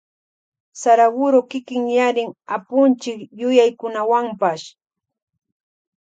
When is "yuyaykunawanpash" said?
3.39-4.65